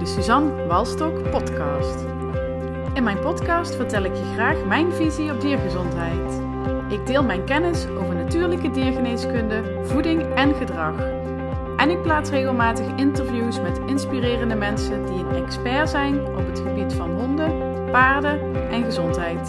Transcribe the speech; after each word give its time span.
de 0.00 0.06
Suzanne 0.06 0.66
Walstok 0.66 1.30
podcast. 1.30 2.04
In 2.94 3.02
mijn 3.02 3.18
podcast 3.20 3.74
vertel 3.74 4.04
ik 4.04 4.14
je 4.14 4.32
graag 4.34 4.64
mijn 4.64 4.92
visie 4.92 5.32
op 5.32 5.40
diergezondheid. 5.40 6.40
Ik 6.88 7.06
deel 7.06 7.24
mijn 7.24 7.44
kennis 7.44 7.86
over 7.86 8.14
natuurlijke 8.14 8.70
diergeneeskunde, 8.70 9.80
voeding 9.84 10.34
en 10.34 10.54
gedrag. 10.54 10.94
En 11.76 11.90
ik 11.90 12.02
plaats 12.02 12.30
regelmatig 12.30 12.86
interviews 12.96 13.60
met 13.60 13.80
inspirerende 13.86 14.54
mensen 14.54 15.06
die 15.06 15.18
een 15.18 15.44
expert 15.44 15.90
zijn 15.90 16.26
op 16.26 16.46
het 16.46 16.58
gebied 16.58 16.92
van 16.92 17.10
honden, 17.10 17.52
paarden 17.90 18.70
en 18.70 18.84
gezondheid. 18.84 19.48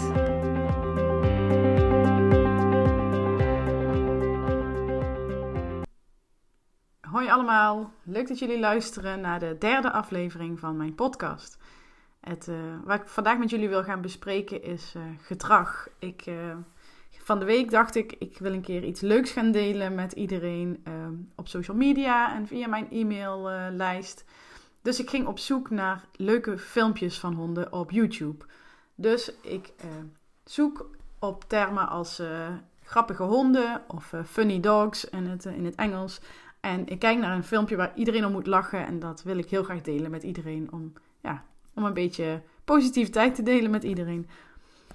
Allemaal, 7.32 7.92
leuk 8.02 8.28
dat 8.28 8.38
jullie 8.38 8.58
luisteren 8.58 9.20
naar 9.20 9.38
de 9.38 9.56
derde 9.58 9.92
aflevering 9.92 10.58
van 10.58 10.76
mijn 10.76 10.94
podcast. 10.94 11.58
Het, 12.20 12.46
uh, 12.48 12.56
wat 12.84 13.00
ik 13.00 13.08
vandaag 13.08 13.38
met 13.38 13.50
jullie 13.50 13.68
wil 13.68 13.82
gaan 13.82 14.00
bespreken 14.00 14.62
is 14.62 14.94
uh, 14.96 15.02
gedrag. 15.20 15.88
Ik, 15.98 16.26
uh, 16.26 16.56
van 17.10 17.38
de 17.38 17.44
week 17.44 17.70
dacht 17.70 17.94
ik, 17.94 18.12
ik 18.18 18.38
wil 18.38 18.52
een 18.52 18.60
keer 18.60 18.84
iets 18.84 19.00
leuks 19.00 19.30
gaan 19.30 19.50
delen 19.52 19.94
met 19.94 20.12
iedereen 20.12 20.84
op 21.34 21.48
social 21.48 21.76
media 21.76 22.34
en 22.34 22.46
via 22.46 22.68
mijn 22.68 22.86
e-maillijst. 22.90 24.24
dus 24.82 25.00
ik 25.00 25.10
ging 25.10 25.26
op 25.26 25.38
zoek 25.38 25.70
naar 25.70 26.04
leuke 26.16 26.58
filmpjes 26.58 27.18
van 27.18 27.34
honden 27.34 27.72
op 27.72 27.90
YouTube. 27.90 28.44
Dus 28.94 29.32
ik 29.40 29.72
zoek 30.44 30.90
op 31.18 31.44
termen 31.46 31.88
als 31.88 32.22
grappige 32.82 33.22
honden 33.22 33.82
of 33.88 34.12
funny 34.26 34.60
dogs 34.60 35.04
in 35.04 35.26
het, 35.26 35.44
in 35.44 35.64
het 35.64 35.74
Engels. 35.74 36.20
En 36.62 36.86
ik 36.88 36.98
kijk 36.98 37.18
naar 37.18 37.36
een 37.36 37.44
filmpje 37.44 37.76
waar 37.76 37.92
iedereen 37.94 38.24
om 38.24 38.32
moet 38.32 38.46
lachen. 38.46 38.86
En 38.86 38.98
dat 38.98 39.22
wil 39.22 39.38
ik 39.38 39.50
heel 39.50 39.62
graag 39.62 39.80
delen 39.80 40.10
met 40.10 40.22
iedereen. 40.22 40.72
Om, 40.72 40.92
ja, 41.20 41.44
om 41.74 41.84
een 41.84 41.94
beetje 41.94 42.42
positiviteit 42.64 43.34
te 43.34 43.42
delen 43.42 43.70
met 43.70 43.82
iedereen. 43.82 44.28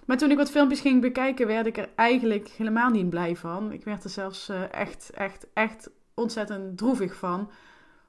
Maar 0.06 0.18
toen 0.18 0.32
ik 0.32 0.38
wat 0.38 0.52
filmpjes 0.52 0.80
ging 0.80 1.02
bekijken, 1.02 1.48
werd 1.48 1.66
ik 1.66 1.78
er 1.78 1.90
eigenlijk 1.95 2.48
helemaal 2.48 2.90
niet 2.90 3.10
blij 3.10 3.36
van. 3.36 3.72
Ik 3.72 3.84
werd 3.84 4.04
er 4.04 4.10
zelfs 4.10 4.50
uh, 4.50 4.73
echt, 4.73 5.10
echt, 5.10 5.48
echt 5.54 5.90
ontzettend 6.14 6.78
droevig 6.78 7.16
van. 7.16 7.52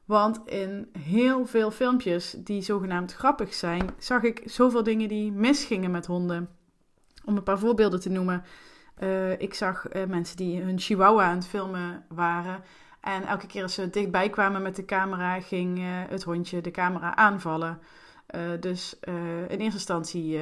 Want 0.04 0.40
in 0.44 0.88
heel 0.98 1.46
veel 1.46 1.70
filmpjes 1.70 2.36
die 2.38 2.62
zogenaamd 2.62 3.12
grappig 3.12 3.54
zijn, 3.54 3.90
zag 3.98 4.22
ik 4.22 4.42
zoveel 4.44 4.82
dingen 4.82 5.08
die 5.08 5.32
misgingen 5.32 5.90
met 5.90 6.06
honden. 6.06 6.48
Om 7.24 7.36
een 7.36 7.42
paar 7.42 7.58
voorbeelden 7.58 8.00
te 8.00 8.10
noemen. 8.10 8.44
Uh, 9.02 9.40
ik 9.40 9.54
zag 9.54 9.94
uh, 9.94 10.04
mensen 10.04 10.36
die 10.36 10.60
hun 10.60 10.78
chihuahua 10.78 11.24
aan 11.24 11.36
het 11.36 11.46
filmen 11.46 12.04
waren. 12.08 12.62
En 13.08 13.26
elke 13.26 13.46
keer 13.46 13.62
als 13.62 13.74
ze 13.74 13.90
dichtbij 13.90 14.30
kwamen 14.30 14.62
met 14.62 14.76
de 14.76 14.84
camera, 14.84 15.40
ging 15.40 15.78
uh, 15.78 15.84
het 16.08 16.22
hondje 16.22 16.60
de 16.60 16.70
camera 16.70 17.16
aanvallen. 17.16 17.78
Uh, 18.34 18.40
dus 18.60 18.98
uh, 19.08 19.14
in 19.42 19.58
eerste 19.58 19.60
instantie 19.60 20.40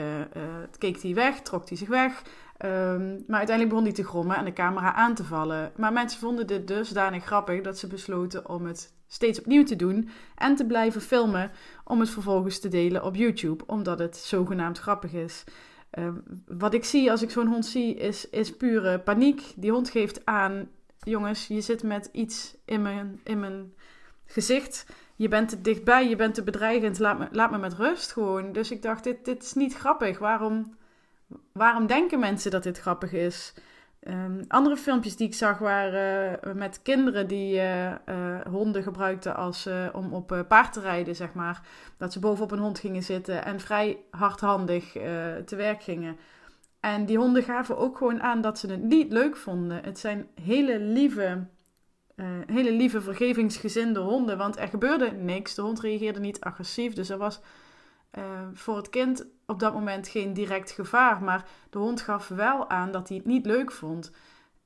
keek 0.79 1.03
hij 1.03 1.15
weg, 1.15 1.41
trok 1.41 1.69
hij 1.69 1.77
zich 1.77 1.89
weg. 1.89 2.23
Um, 2.65 3.25
maar 3.27 3.39
uiteindelijk 3.39 3.69
begon 3.69 3.85
hij 3.85 3.93
te 3.93 4.05
grommen 4.05 4.37
en 4.37 4.45
de 4.45 4.53
camera 4.53 4.95
aan 4.95 5.15
te 5.15 5.25
vallen. 5.25 5.73
Maar 5.77 5.93
mensen 5.93 6.21
vonden 6.21 6.47
dit 6.47 6.69
dusdanig 6.69 7.25
grappig 7.25 7.63
dat 7.63 7.79
ze 7.79 7.87
besloten 7.87 8.49
om 8.49 8.67
het 8.67 8.95
steeds 9.07 9.39
opnieuw 9.39 9.65
te 9.65 9.77
doen 9.77 10.09
en 10.35 10.57
te 10.57 10.67
blijven 10.67 11.01
filmen 11.01 11.51
om 11.85 12.01
het 12.01 12.11
vervolgens 12.11 12.61
te 12.61 12.69
delen 12.69 13.05
op 13.05 13.15
YouTube, 13.15 13.65
omdat 13.67 13.99
het 13.99 14.17
zogenaamd 14.17 14.79
grappig 14.79 15.13
is. 15.13 15.45
Uh, 15.99 16.09
wat 16.47 16.75
ik 16.75 16.85
zie 16.85 17.11
als 17.11 17.23
ik 17.23 17.31
zo'n 17.31 17.47
hond 17.47 17.67
zie, 17.67 17.95
is, 17.95 18.31
is 18.31 18.57
pure 18.57 18.99
paniek. 18.99 19.43
Die 19.57 19.71
hond 19.71 19.91
geeft 19.91 20.25
aan: 20.25 20.69
jongens, 21.11 21.47
je 21.47 21.61
zit 21.61 21.83
met 21.83 22.09
iets 22.13 22.57
in 22.65 22.83
mijn, 22.83 23.21
in 23.25 23.41
mijn 23.41 23.75
gezicht. 24.27 24.87
Je 25.17 25.29
bent 25.29 25.49
te 25.49 25.61
dichtbij, 25.61 26.09
je 26.09 26.17
bent 26.17 26.35
te 26.35 26.43
bedreigend. 26.43 26.99
Laat 26.99 27.19
me, 27.19 27.29
laat 27.31 27.51
me 27.51 27.59
met 27.59 27.75
rust 27.75 28.13
gewoon. 28.13 28.53
Dus 28.53 28.71
ik 28.71 28.83
dacht, 28.83 29.05
dit, 29.05 29.25
dit 29.25 29.43
is 29.43 29.53
niet 29.53 29.75
grappig. 29.75 30.19
Waarom, 30.19 30.77
waarom 31.53 31.87
denken 31.87 32.19
mensen 32.19 32.51
dat 32.51 32.63
dit 32.63 32.79
grappig 32.79 33.13
is? 33.13 33.55
Um, 34.09 34.45
andere 34.49 34.77
filmpjes 34.77 35.17
die 35.17 35.27
ik 35.27 35.35
zag 35.35 35.59
waren 35.59 36.39
uh, 36.45 36.55
met 36.55 36.83
kinderen 36.83 37.27
die 37.27 37.55
uh, 37.55 37.87
uh, 37.91 37.97
honden 38.51 38.83
gebruikten 38.83 39.37
als, 39.37 39.69
om 39.93 40.13
op 40.13 40.45
paard 40.49 40.73
te 40.73 40.81
rijden, 40.81 41.17
zeg 41.17 41.33
maar. 41.33 41.61
Dat 41.97 42.13
ze 42.13 42.19
bovenop 42.19 42.51
een 42.51 42.59
hond 42.59 42.79
gingen 42.79 43.03
zitten 43.03 43.45
en 43.45 43.61
vrij 43.61 43.99
hardhandig 44.11 44.93
te 45.45 45.57
werk 45.57 45.83
gingen. 45.83 46.17
En 46.87 47.05
die 47.05 47.19
honden 47.19 47.43
gaven 47.43 47.79
ook 47.79 47.97
gewoon 47.97 48.23
aan 48.23 48.41
dat 48.41 48.59
ze 48.59 48.71
het 48.71 48.83
niet 48.83 49.13
leuk 49.13 49.37
vonden. 49.37 49.85
Het 49.85 49.99
zijn 49.99 50.29
hele 50.43 50.79
lieve, 50.79 51.47
uh, 52.17 52.27
hele 52.47 52.73
lieve 52.73 53.01
vergevingsgezinde 53.01 54.01
honden. 54.01 54.39
Want 54.39 54.59
er 54.59 54.69
gebeurde 54.69 55.11
niks. 55.11 55.55
De 55.55 55.63
hond 55.63 55.81
reageerde 55.81 56.21
niet 56.21 56.41
agressief. 56.41 56.93
Dus 56.93 57.09
er 57.09 57.19
was 57.19 57.41
uh, 58.19 58.25
voor 58.53 58.77
het 58.77 58.89
kind 58.89 59.27
op 59.47 59.61
dat 59.61 59.73
moment 59.73 60.09
geen 60.09 60.33
direct 60.33 60.71
gevaar. 60.71 61.23
Maar 61.23 61.45
de 61.71 61.79
hond 61.79 62.01
gaf 62.01 62.29
wel 62.29 62.71
aan 62.71 62.93
dat 62.93 63.09
hij 63.09 63.17
het 63.17 63.27
niet 63.27 63.47
leuk 63.47 63.73
vond. 63.73 64.13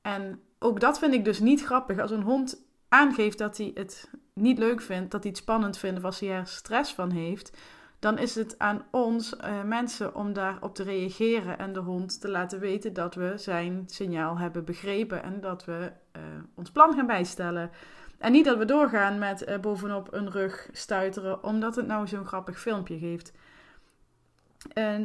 En 0.01 0.41
ook 0.59 0.79
dat 0.79 0.99
vind 0.99 1.13
ik 1.13 1.25
dus 1.25 1.39
niet 1.39 1.63
grappig. 1.63 1.99
Als 1.99 2.11
een 2.11 2.23
hond 2.23 2.61
aangeeft 2.87 3.37
dat 3.37 3.57
hij 3.57 3.71
het 3.73 4.09
niet 4.33 4.57
leuk 4.57 4.81
vindt, 4.81 5.11
dat 5.11 5.23
hij 5.23 5.31
het 5.31 5.41
spannend 5.41 5.77
vindt 5.77 5.97
of 5.97 6.05
als 6.05 6.19
hij 6.19 6.29
er 6.29 6.47
stress 6.47 6.93
van 6.93 7.11
heeft 7.11 7.57
dan 8.01 8.17
is 8.17 8.35
het 8.35 8.55
aan 8.57 8.85
ons 8.91 9.33
uh, 9.33 9.63
mensen 9.63 10.15
om 10.15 10.33
daarop 10.33 10.75
te 10.75 10.83
reageren 10.83 11.57
en 11.57 11.73
de 11.73 11.79
hond 11.79 12.21
te 12.21 12.29
laten 12.29 12.59
weten 12.59 12.93
dat 12.93 13.15
we 13.15 13.33
zijn 13.35 13.83
signaal 13.85 14.37
hebben 14.37 14.65
begrepen 14.65 15.23
en 15.23 15.41
dat 15.41 15.65
we 15.65 15.91
uh, 16.15 16.21
ons 16.55 16.71
plan 16.71 16.93
gaan 16.93 17.07
bijstellen. 17.07 17.69
En 18.17 18.31
niet 18.31 18.45
dat 18.45 18.57
we 18.57 18.65
doorgaan 18.65 19.19
met 19.19 19.47
uh, 19.47 19.57
bovenop 19.59 20.13
een 20.13 20.31
rug 20.31 20.69
stuiteren, 20.71 21.43
omdat 21.43 21.75
het 21.75 21.87
nou 21.87 22.07
zo'n 22.07 22.25
grappig 22.25 22.59
filmpje 22.59 22.97
geeft. 22.97 23.31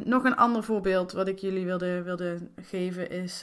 nog 0.03 0.23
een 0.23 0.35
ander 0.35 0.63
voorbeeld 0.63 1.11
wat 1.11 1.27
ik 1.27 1.39
jullie 1.39 1.65
wilde, 1.65 2.01
wilde 2.01 2.49
geven 2.55 3.09
is 3.09 3.41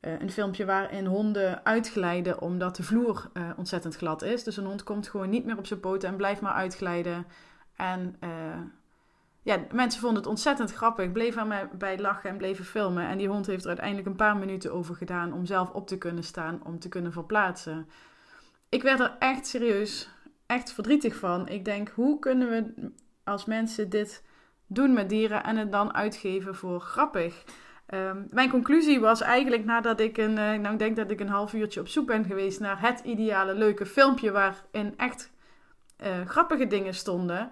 een 0.00 0.30
filmpje 0.30 0.64
waarin 0.64 1.06
honden 1.06 1.64
uitglijden 1.64 2.40
omdat 2.40 2.76
de 2.76 2.82
vloer 2.82 3.30
ontzettend 3.56 3.96
glad 3.96 4.22
is. 4.22 4.44
Dus 4.44 4.56
een 4.56 4.66
hond 4.66 4.82
komt 4.82 5.08
gewoon 5.08 5.30
niet 5.30 5.44
meer 5.44 5.58
op 5.58 5.66
zijn 5.66 5.80
poten 5.80 6.08
en 6.08 6.16
blijft 6.16 6.40
maar 6.40 6.52
uitglijden. 6.52 7.26
En 7.80 8.16
uh, 8.20 8.30
ja, 9.42 9.58
mensen 9.72 10.00
vonden 10.00 10.18
het 10.18 10.30
ontzettend 10.30 10.72
grappig, 10.72 11.12
bleven 11.12 11.40
aan 11.40 11.48
mij 11.48 11.68
bij 11.68 11.98
lachen 11.98 12.30
en 12.30 12.36
bleven 12.36 12.64
filmen. 12.64 13.06
En 13.06 13.18
die 13.18 13.28
hond 13.28 13.46
heeft 13.46 13.62
er 13.62 13.68
uiteindelijk 13.68 14.06
een 14.06 14.16
paar 14.16 14.36
minuten 14.36 14.72
over 14.72 14.94
gedaan 14.94 15.32
om 15.32 15.46
zelf 15.46 15.70
op 15.70 15.86
te 15.86 15.98
kunnen 15.98 16.24
staan, 16.24 16.60
om 16.64 16.78
te 16.78 16.88
kunnen 16.88 17.12
verplaatsen. 17.12 17.88
Ik 18.68 18.82
werd 18.82 19.00
er 19.00 19.16
echt 19.18 19.46
serieus, 19.46 20.10
echt 20.46 20.72
verdrietig 20.72 21.16
van. 21.16 21.48
Ik 21.48 21.64
denk, 21.64 21.88
hoe 21.88 22.18
kunnen 22.18 22.50
we 22.50 22.90
als 23.24 23.44
mensen 23.44 23.88
dit 23.88 24.24
doen 24.66 24.92
met 24.92 25.08
dieren 25.08 25.44
en 25.44 25.56
het 25.56 25.72
dan 25.72 25.94
uitgeven 25.94 26.54
voor 26.54 26.80
grappig? 26.80 27.44
Um, 27.94 28.26
mijn 28.30 28.50
conclusie 28.50 29.00
was 29.00 29.20
eigenlijk 29.20 29.64
nadat 29.64 30.00
ik 30.00 30.16
een, 30.16 30.30
uh, 30.30 30.36
nou 30.36 30.72
ik 30.72 30.78
denk 30.78 30.96
dat 30.96 31.10
ik 31.10 31.20
een 31.20 31.28
half 31.28 31.52
uurtje 31.52 31.80
op 31.80 31.88
zoek 31.88 32.06
ben 32.06 32.24
geweest 32.24 32.60
naar 32.60 32.80
het 32.80 33.00
ideale 33.00 33.54
leuke 33.54 33.86
filmpje 33.86 34.30
waarin 34.30 34.94
echt 34.96 35.30
uh, 36.04 36.26
grappige 36.26 36.66
dingen 36.66 36.94
stonden. 36.94 37.50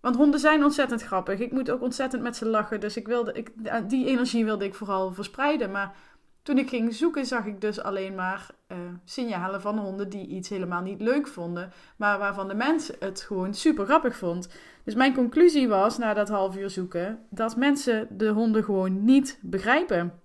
Want 0.00 0.16
honden 0.16 0.40
zijn 0.40 0.64
ontzettend 0.64 1.02
grappig. 1.02 1.40
Ik 1.40 1.52
moet 1.52 1.70
ook 1.70 1.82
ontzettend 1.82 2.22
met 2.22 2.36
ze 2.36 2.46
lachen. 2.46 2.80
Dus 2.80 2.96
ik 2.96 3.06
wilde, 3.06 3.32
ik, 3.32 3.50
die 3.88 4.06
energie 4.06 4.44
wilde 4.44 4.64
ik 4.64 4.74
vooral 4.74 5.12
verspreiden. 5.12 5.70
Maar 5.70 5.96
toen 6.42 6.58
ik 6.58 6.68
ging 6.68 6.94
zoeken, 6.94 7.26
zag 7.26 7.46
ik 7.46 7.60
dus 7.60 7.80
alleen 7.80 8.14
maar 8.14 8.50
uh, 8.68 8.78
signalen 9.04 9.60
van 9.60 9.78
honden 9.78 10.08
die 10.08 10.26
iets 10.26 10.48
helemaal 10.48 10.82
niet 10.82 11.00
leuk 11.00 11.26
vonden. 11.26 11.72
Maar 11.96 12.18
waarvan 12.18 12.48
de 12.48 12.54
mens 12.54 12.90
het 12.98 13.20
gewoon 13.20 13.54
super 13.54 13.84
grappig 13.84 14.16
vond. 14.16 14.48
Dus 14.84 14.94
mijn 14.94 15.14
conclusie 15.14 15.68
was, 15.68 15.98
na 15.98 16.14
dat 16.14 16.28
half 16.28 16.56
uur 16.56 16.70
zoeken, 16.70 17.18
dat 17.30 17.56
mensen 17.56 18.08
de 18.10 18.28
honden 18.28 18.64
gewoon 18.64 19.04
niet 19.04 19.38
begrijpen. 19.42 20.20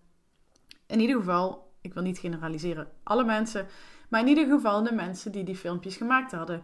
In 0.88 1.00
ieder 1.00 1.16
geval, 1.16 1.74
ik 1.82 1.94
wil 1.94 2.04
niet 2.04 2.20
generaliseren 2.20 2.88
alle 3.04 3.24
mensen. 3.24 3.68
Maar 4.10 4.22
in 4.22 4.28
ieder 4.28 4.48
geval 4.48 4.84
de 4.84 4.94
mensen 4.94 5.32
die 5.32 5.44
die 5.44 5.56
filmpjes 5.56 5.96
gemaakt 5.98 6.32
hadden. 6.32 6.64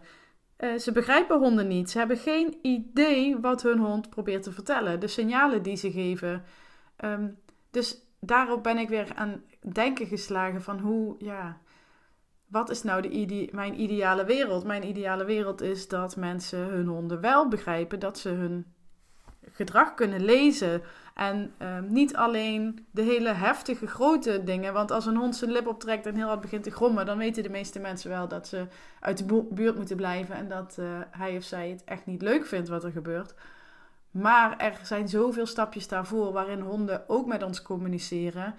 Uh, 0.58 0.78
ze 0.78 0.92
begrijpen 0.92 1.38
honden 1.38 1.68
niet. 1.68 1.90
Ze 1.90 1.98
hebben 1.98 2.16
geen 2.16 2.58
idee 2.62 3.40
wat 3.40 3.62
hun 3.62 3.78
hond 3.78 4.10
probeert 4.10 4.42
te 4.42 4.52
vertellen. 4.52 5.00
De 5.00 5.06
signalen 5.06 5.62
die 5.62 5.76
ze 5.76 5.90
geven. 5.90 6.44
Um, 7.04 7.38
dus 7.70 8.02
daarop 8.20 8.62
ben 8.62 8.78
ik 8.78 8.88
weer 8.88 9.14
aan 9.14 9.42
denken 9.72 10.06
geslagen 10.06 10.62
van 10.62 10.78
hoe, 10.78 11.14
ja, 11.18 11.60
wat 12.46 12.70
is 12.70 12.82
nou 12.82 13.02
de 13.02 13.08
ide 13.08 13.48
mijn 13.52 13.80
ideale 13.80 14.24
wereld? 14.24 14.64
Mijn 14.64 14.86
ideale 14.86 15.24
wereld 15.24 15.60
is 15.60 15.88
dat 15.88 16.16
mensen 16.16 16.58
hun 16.58 16.86
honden 16.86 17.20
wel 17.20 17.48
begrijpen, 17.48 17.98
dat 17.98 18.18
ze 18.18 18.28
hun 18.28 18.74
gedrag 19.52 19.94
kunnen 19.94 20.24
lezen. 20.24 20.82
En 21.18 21.52
uh, 21.62 21.78
niet 21.80 22.16
alleen 22.16 22.86
de 22.90 23.02
hele 23.02 23.28
heftige, 23.28 23.86
grote 23.86 24.44
dingen. 24.44 24.72
Want 24.72 24.90
als 24.90 25.06
een 25.06 25.16
hond 25.16 25.36
zijn 25.36 25.50
lip 25.50 25.66
optrekt 25.66 26.06
en 26.06 26.14
heel 26.14 26.26
hard 26.26 26.40
begint 26.40 26.62
te 26.62 26.70
grommen, 26.70 27.06
dan 27.06 27.18
weten 27.18 27.42
de 27.42 27.48
meeste 27.48 27.78
mensen 27.78 28.10
wel 28.10 28.28
dat 28.28 28.48
ze 28.48 28.66
uit 29.00 29.18
de 29.18 29.46
buurt 29.50 29.76
moeten 29.76 29.96
blijven. 29.96 30.34
En 30.34 30.48
dat 30.48 30.76
uh, 30.80 30.86
hij 31.10 31.36
of 31.36 31.42
zij 31.42 31.70
het 31.70 31.84
echt 31.84 32.06
niet 32.06 32.22
leuk 32.22 32.46
vindt 32.46 32.68
wat 32.68 32.84
er 32.84 32.90
gebeurt. 32.90 33.34
Maar 34.10 34.56
er 34.56 34.78
zijn 34.82 35.08
zoveel 35.08 35.46
stapjes 35.46 35.88
daarvoor 35.88 36.32
waarin 36.32 36.60
honden 36.60 37.08
ook 37.08 37.26
met 37.26 37.42
ons 37.42 37.62
communiceren. 37.62 38.54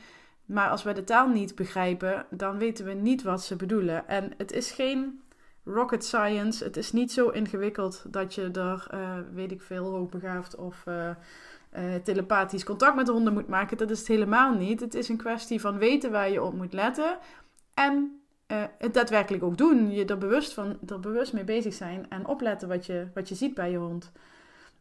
Maar 0.46 0.70
als 0.70 0.84
wij 0.84 0.94
de 0.94 1.04
taal 1.04 1.28
niet 1.28 1.56
begrijpen, 1.56 2.26
dan 2.30 2.58
weten 2.58 2.86
we 2.86 2.94
niet 2.94 3.24
wat 3.24 3.44
ze 3.44 3.56
bedoelen. 3.56 4.08
En 4.08 4.34
het 4.38 4.52
is 4.52 4.72
geen 4.72 5.22
rocket 5.64 6.04
science. 6.04 6.64
Het 6.64 6.78
is 6.78 6.92
niet 6.92 7.12
zo 7.12 7.30
ingewikkeld 7.30 8.04
dat 8.08 8.36
je 8.36 8.52
er, 8.52 8.88
weet 9.34 9.52
ik 9.52 9.62
veel, 9.62 9.86
hoogbegaafd 9.86 10.56
of 10.56 10.84
telepathisch 12.04 12.64
contact 12.64 12.96
met 12.96 13.06
de 13.06 13.12
honden 13.12 13.34
moet 13.34 13.48
maken. 13.48 13.78
Dat 13.78 13.90
is 13.90 14.00
het 14.00 14.08
helemaal 14.08 14.54
niet. 14.54 14.80
Het 14.80 14.94
is 14.94 15.10
een 15.10 15.18
kwestie 15.18 15.62
van 15.62 15.78
weten 15.78 16.12
waar 16.12 16.30
je 16.30 16.44
op 16.44 16.54
moet 16.54 16.74
letten. 16.74 17.18
En 17.74 18.22
het 18.78 18.94
daadwerkelijk 18.94 19.44
ook 19.44 19.58
doen. 19.58 19.92
Je 19.92 20.06
er 20.06 20.18
bewust, 20.18 20.54
van, 20.54 20.78
er 20.88 21.00
bewust 21.00 21.34
mee 21.34 21.44
bezig 21.44 21.74
zijn 21.74 22.10
en 22.10 22.28
opletten 22.28 22.68
wat 22.68 22.86
je, 22.86 23.08
wat 23.14 23.30
je 23.30 23.36
ziet 23.36 23.54
bij 23.54 23.72
je 23.72 23.78
hond. 23.78 24.12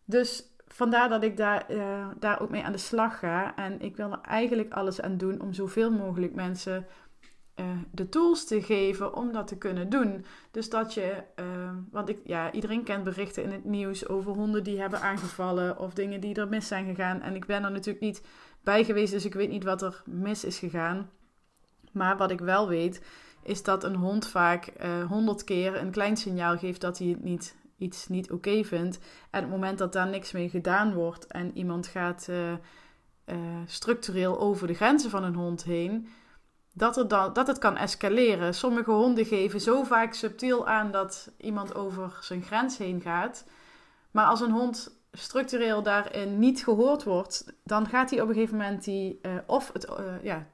Dus 0.05 0.44
vandaar 0.67 1.08
dat 1.08 1.23
ik 1.23 1.37
daar, 1.37 1.64
uh, 1.70 2.06
daar 2.19 2.40
ook 2.40 2.50
mee 2.50 2.64
aan 2.64 2.73
de 2.73 2.79
slag 2.79 3.19
ga. 3.19 3.56
En 3.56 3.81
ik 3.81 3.96
wil 3.96 4.12
er 4.12 4.20
eigenlijk 4.23 4.73
alles 4.73 5.00
aan 5.00 5.17
doen 5.17 5.40
om 5.40 5.52
zoveel 5.52 5.90
mogelijk 5.90 6.35
mensen 6.35 6.87
uh, 7.60 7.66
de 7.90 8.08
tools 8.08 8.44
te 8.44 8.62
geven 8.62 9.14
om 9.14 9.32
dat 9.32 9.46
te 9.46 9.58
kunnen 9.58 9.88
doen. 9.88 10.25
Dus 10.50 10.69
dat 10.70 10.94
je, 10.94 11.22
uh, 11.40 11.44
want 11.90 12.08
ik, 12.08 12.19
ja, 12.25 12.52
iedereen 12.52 12.82
kent 12.82 13.05
berichten 13.05 13.43
in 13.43 13.50
het 13.50 13.64
nieuws 13.64 14.08
over 14.08 14.32
honden 14.32 14.64
die 14.64 14.81
hebben 14.81 15.00
aangevallen 15.00 15.78
of 15.78 15.94
dingen 15.94 16.20
die 16.20 16.34
er 16.34 16.49
mis 16.49 16.66
zijn 16.69 16.87
gegaan. 16.87 17.22
En 17.22 17.34
ik 17.34 17.46
ben 17.46 17.64
er 17.64 17.70
natuurlijk 17.70 18.05
niet 18.05 18.22
bij 18.62 18.84
geweest, 18.84 19.12
dus 19.12 19.25
ik 19.25 19.34
weet 19.34 19.50
niet 19.50 19.64
wat 19.64 19.82
er 19.82 20.02
mis 20.05 20.44
is 20.44 20.58
gegaan. 20.58 21.10
Maar 21.93 22.16
wat 22.16 22.31
ik 22.31 22.40
wel 22.40 22.69
weet, 22.69 23.02
is 23.43 23.62
dat 23.62 23.84
een 23.84 23.96
hond 23.96 24.28
vaak 24.28 24.72
honderd 25.08 25.44
keer 25.44 25.76
een 25.76 25.90
klein 25.90 26.16
signaal 26.16 26.58
geeft 26.58 26.81
dat 26.81 26.99
hij 26.99 27.08
het 27.08 27.22
niet 27.22 27.56
iets 27.78 28.08
niet 28.08 28.31
oké 28.31 28.64
vindt. 28.64 28.99
En 29.31 29.40
het 29.40 29.50
moment 29.50 29.78
dat 29.78 29.93
daar 29.93 30.08
niks 30.08 30.32
mee 30.32 30.49
gedaan 30.49 30.94
wordt 30.94 31.26
en 31.26 31.56
iemand 31.58 31.87
gaat 31.87 32.28
uh, 32.31 33.37
structureel 33.66 34.40
over 34.40 34.66
de 34.66 34.75
grenzen 34.75 35.11
van 35.11 35.25
een 35.25 35.34
hond 35.34 35.64
heen, 35.64 36.08
dat, 36.78 36.96
er 36.96 37.08
dan, 37.08 37.32
dat 37.32 37.46
het 37.46 37.58
kan 37.58 37.76
escaleren. 37.76 38.54
Sommige 38.54 38.90
honden 38.90 39.25
geven 39.25 39.60
zo 39.60 39.82
vaak 39.82 40.14
subtiel 40.14 40.66
aan 40.66 40.90
dat 40.90 41.30
iemand 41.36 41.75
over 41.75 42.19
zijn 42.20 42.42
grens 42.42 42.78
heen 42.78 43.00
gaat. 43.00 43.44
Maar 44.10 44.26
als 44.26 44.40
een 44.40 44.50
hond 44.50 44.96
structureel 45.12 45.82
daarin 45.82 46.38
niet 46.38 46.64
gehoord 46.64 47.04
wordt, 47.04 47.52
dan 47.64 47.86
gaat 47.86 48.10
hij 48.10 48.20
op 48.20 48.28
een 48.28 48.34
gegeven 48.34 48.56
moment 48.56 48.84
die, 48.84 49.19
uh, 49.22 49.32
of, 49.46 49.72
het, 49.72 49.88
ja, 50.22 50.46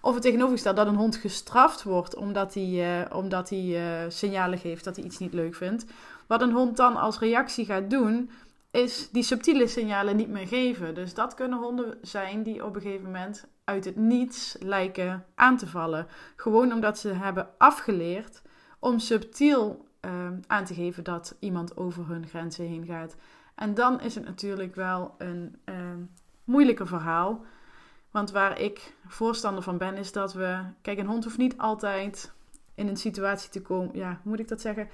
of 0.00 0.14
het 0.14 0.22
tegenovergesteld 0.22 0.76
dat 0.76 0.86
een 0.86 0.94
hond 0.94 1.16
gestraft 1.16 1.82
wordt 1.82 2.14
omdat 2.14 2.54
hij, 2.54 3.06
omdat 3.12 3.50
hij 3.50 4.06
signalen 4.08 4.58
geeft 4.58 4.84
dat 4.84 4.96
hij 4.96 5.04
iets 5.04 5.18
niet 5.18 5.32
leuk 5.32 5.54
vindt. 5.54 5.84
Wat 6.26 6.42
een 6.42 6.52
hond 6.52 6.76
dan 6.76 6.96
als 6.96 7.18
reactie 7.18 7.64
gaat 7.64 7.90
doen, 7.90 8.30
is 8.72 9.08
die 9.10 9.22
subtiele 9.22 9.66
signalen 9.66 10.16
niet 10.16 10.28
meer 10.28 10.46
geven. 10.46 10.94
Dus 10.94 11.14
dat 11.14 11.34
kunnen 11.34 11.58
honden 11.58 11.98
zijn 12.02 12.42
die 12.42 12.64
op 12.64 12.74
een 12.74 12.80
gegeven 12.80 13.04
moment 13.04 13.46
uit 13.64 13.84
het 13.84 13.96
niets 13.96 14.56
lijken 14.60 15.24
aan 15.34 15.56
te 15.56 15.66
vallen. 15.66 16.06
Gewoon 16.36 16.72
omdat 16.72 16.98
ze 16.98 17.08
hebben 17.08 17.48
afgeleerd 17.58 18.42
om 18.78 18.98
subtiel 18.98 19.88
uh, 20.00 20.10
aan 20.46 20.64
te 20.64 20.74
geven 20.74 21.04
dat 21.04 21.36
iemand 21.38 21.76
over 21.76 22.08
hun 22.08 22.26
grenzen 22.26 22.66
heen 22.66 22.86
gaat. 22.86 23.16
En 23.54 23.74
dan 23.74 24.00
is 24.00 24.14
het 24.14 24.24
natuurlijk 24.24 24.74
wel 24.74 25.14
een 25.18 25.56
uh, 25.64 25.74
moeilijker 26.44 26.86
verhaal. 26.86 27.44
Want 28.10 28.30
waar 28.30 28.60
ik 28.60 28.94
voorstander 29.06 29.62
van 29.62 29.78
ben, 29.78 29.96
is 29.96 30.12
dat 30.12 30.32
we. 30.32 30.60
Kijk, 30.82 30.98
een 30.98 31.06
hond 31.06 31.24
hoeft 31.24 31.38
niet 31.38 31.58
altijd 31.58 32.32
in 32.74 32.88
een 32.88 32.96
situatie 32.96 33.50
te 33.50 33.62
komen. 33.62 33.96
Ja, 33.96 34.08
hoe 34.08 34.30
moet 34.30 34.40
ik 34.40 34.48
dat 34.48 34.60
zeggen? 34.60 34.88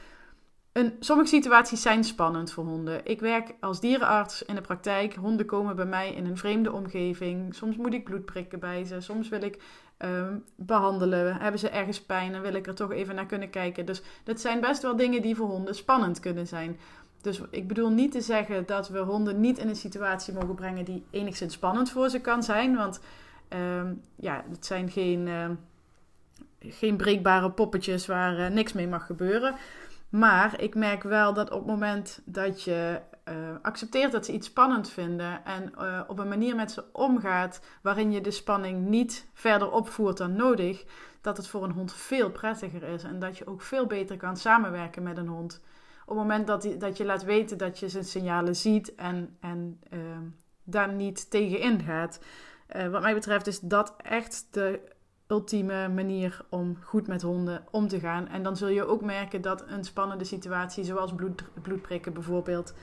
Sommige 1.00 1.28
situaties 1.28 1.82
zijn 1.82 2.04
spannend 2.04 2.52
voor 2.52 2.64
honden. 2.64 3.00
Ik 3.04 3.20
werk 3.20 3.54
als 3.60 3.80
dierenarts 3.80 4.42
in 4.42 4.54
de 4.54 4.60
praktijk. 4.60 5.14
Honden 5.14 5.46
komen 5.46 5.76
bij 5.76 5.84
mij 5.84 6.14
in 6.14 6.26
een 6.26 6.36
vreemde 6.36 6.72
omgeving. 6.72 7.54
Soms 7.54 7.76
moet 7.76 7.94
ik 7.94 8.04
bloed 8.04 8.24
prikken 8.24 8.58
bij 8.58 8.84
ze. 8.84 9.00
Soms 9.00 9.28
wil 9.28 9.42
ik 9.42 9.62
um, 9.98 10.44
behandelen. 10.56 11.36
Hebben 11.36 11.60
ze 11.60 11.68
ergens 11.68 12.02
pijn 12.02 12.34
en 12.34 12.42
wil 12.42 12.54
ik 12.54 12.66
er 12.66 12.74
toch 12.74 12.92
even 12.92 13.14
naar 13.14 13.26
kunnen 13.26 13.50
kijken. 13.50 13.86
Dus 13.86 14.02
dat 14.24 14.40
zijn 14.40 14.60
best 14.60 14.82
wel 14.82 14.96
dingen 14.96 15.22
die 15.22 15.36
voor 15.36 15.48
honden 15.48 15.74
spannend 15.74 16.20
kunnen 16.20 16.46
zijn. 16.46 16.78
Dus 17.20 17.40
ik 17.50 17.68
bedoel 17.68 17.90
niet 17.90 18.12
te 18.12 18.20
zeggen 18.20 18.66
dat 18.66 18.88
we 18.88 18.98
honden 18.98 19.40
niet 19.40 19.58
in 19.58 19.68
een 19.68 19.76
situatie 19.76 20.34
mogen 20.34 20.54
brengen 20.54 20.84
die 20.84 21.04
enigszins 21.10 21.54
spannend 21.54 21.90
voor 21.90 22.08
ze 22.08 22.20
kan 22.20 22.42
zijn. 22.42 22.76
Want 22.76 23.00
um, 23.48 24.02
ja, 24.16 24.44
het 24.50 24.66
zijn 24.66 24.90
geen, 24.90 25.26
uh, 25.26 25.48
geen 26.58 26.96
breekbare 26.96 27.50
poppetjes 27.50 28.06
waar 28.06 28.38
uh, 28.38 28.48
niks 28.48 28.72
mee 28.72 28.88
mag 28.88 29.06
gebeuren. 29.06 29.54
Maar 30.08 30.60
ik 30.60 30.74
merk 30.74 31.02
wel 31.02 31.34
dat 31.34 31.50
op 31.50 31.58
het 31.58 31.66
moment 31.66 32.20
dat 32.24 32.62
je 32.62 33.00
uh, 33.28 33.34
accepteert 33.62 34.12
dat 34.12 34.24
ze 34.24 34.32
iets 34.32 34.46
spannend 34.46 34.90
vinden 34.90 35.44
en 35.44 35.72
uh, 35.78 36.00
op 36.06 36.18
een 36.18 36.28
manier 36.28 36.56
met 36.56 36.70
ze 36.70 36.84
omgaat 36.92 37.60
waarin 37.82 38.12
je 38.12 38.20
de 38.20 38.30
spanning 38.30 38.86
niet 38.86 39.26
verder 39.34 39.70
opvoert 39.70 40.16
dan 40.16 40.36
nodig, 40.36 40.84
dat 41.20 41.36
het 41.36 41.48
voor 41.48 41.64
een 41.64 41.70
hond 41.70 41.92
veel 41.92 42.30
prettiger 42.30 42.82
is 42.82 43.02
en 43.02 43.18
dat 43.18 43.38
je 43.38 43.46
ook 43.46 43.62
veel 43.62 43.86
beter 43.86 44.16
kan 44.16 44.36
samenwerken 44.36 45.02
met 45.02 45.16
een 45.16 45.28
hond. 45.28 45.60
Op 46.02 46.08
het 46.08 46.16
moment 46.16 46.46
dat, 46.46 46.62
die, 46.62 46.76
dat 46.76 46.96
je 46.96 47.04
laat 47.04 47.24
weten 47.24 47.58
dat 47.58 47.78
je 47.78 47.88
zijn 47.88 48.04
signalen 48.04 48.56
ziet 48.56 48.94
en, 48.94 49.36
en 49.40 49.80
uh, 49.90 50.00
daar 50.64 50.92
niet 50.92 51.30
tegen 51.30 51.60
ingaat. 51.60 52.20
wat 52.90 53.02
mij 53.02 53.14
betreft 53.14 53.46
is 53.46 53.60
dat 53.60 53.94
echt 53.96 54.48
de 54.50 54.80
ultieme 55.28 55.88
manier 55.88 56.40
om 56.48 56.78
goed 56.82 57.06
met 57.06 57.22
honden 57.22 57.64
om 57.70 57.88
te 57.88 58.00
gaan. 58.00 58.28
En 58.28 58.42
dan 58.42 58.56
zul 58.56 58.68
je 58.68 58.86
ook 58.86 59.00
merken 59.00 59.40
dat 59.40 59.64
een 59.68 59.84
spannende 59.84 60.24
situatie, 60.24 60.84
zoals 60.84 61.14
bloed, 61.14 61.42
bloedprikken 61.62 62.12
bijvoorbeeld, 62.12 62.74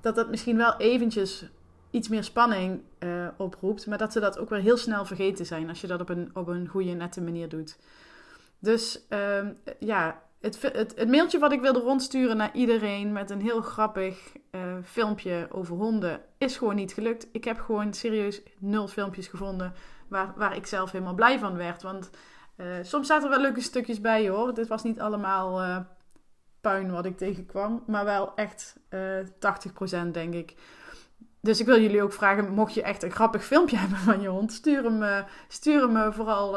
dat 0.00 0.14
dat 0.14 0.30
misschien 0.30 0.56
wel 0.56 0.76
eventjes 0.76 1.44
iets 1.90 2.08
meer 2.08 2.24
spanning 2.24 2.82
uh, 2.98 3.28
oproept, 3.36 3.86
maar 3.86 3.98
dat 3.98 4.12
ze 4.12 4.20
dat 4.20 4.38
ook 4.38 4.48
weer 4.48 4.60
heel 4.60 4.76
snel 4.76 5.04
vergeten 5.04 5.46
zijn 5.46 5.68
als 5.68 5.80
je 5.80 5.86
dat 5.86 6.00
op 6.00 6.08
een, 6.08 6.30
op 6.32 6.48
een 6.48 6.68
goede, 6.68 6.92
nette 6.92 7.20
manier 7.20 7.48
doet. 7.48 7.78
Dus 8.58 9.06
uh, 9.10 9.46
ja, 9.78 10.22
het, 10.40 10.62
het, 10.62 10.94
het, 10.96 11.08
mailtje 11.08 11.38
wat 11.38 11.52
ik 11.52 11.60
wilde 11.60 11.80
rondsturen 11.80 12.36
naar 12.36 12.54
iedereen 12.54 13.12
met 13.12 13.30
een 13.30 13.40
heel 13.40 13.60
grappig 13.60 14.32
uh, 14.50 14.60
filmpje 14.84 15.48
over 15.50 15.76
honden 15.76 16.20
is 16.38 16.56
gewoon 16.56 16.74
niet 16.74 16.92
gelukt. 16.92 17.28
Ik 17.32 17.44
heb 17.44 17.60
gewoon 17.60 17.94
serieus 17.94 18.42
nul 18.58 18.88
filmpjes 18.88 19.26
gevonden 19.26 19.74
waar, 20.08 20.32
waar 20.36 20.56
ik 20.56 20.66
zelf 20.66 20.90
helemaal 20.90 21.14
blij 21.14 21.38
van 21.38 21.56
werd. 21.56 21.82
Want 21.82 22.10
uh, 22.56 22.66
soms 22.82 23.06
zaten 23.06 23.24
er 23.24 23.30
wel 23.30 23.40
leuke 23.40 23.60
stukjes 23.60 24.00
bij 24.00 24.28
hoor. 24.28 24.54
Dit 24.54 24.68
was 24.68 24.82
niet 24.82 25.00
allemaal 25.00 25.62
uh, 25.62 25.78
puin 26.60 26.90
wat 26.90 27.04
ik 27.04 27.16
tegenkwam, 27.16 27.82
maar 27.86 28.04
wel 28.04 28.34
echt 28.34 28.76
uh, 28.90 29.20
eh, 29.20 29.26
80% 30.06 30.10
denk 30.12 30.34
ik. 30.34 30.54
Dus 31.40 31.60
ik 31.60 31.66
wil 31.66 31.80
jullie 31.80 32.02
ook 32.02 32.12
vragen, 32.12 32.52
mocht 32.52 32.74
je 32.74 32.82
echt 32.82 33.02
een 33.02 33.10
grappig 33.10 33.44
filmpje 33.44 33.76
hebben 33.82 33.98
van 33.98 34.20
je 34.20 34.28
hond, 34.28 34.52
stuur 34.52 34.84
hem, 34.84 35.24
stuur 35.48 35.88
hem 35.88 36.12
vooral 36.12 36.56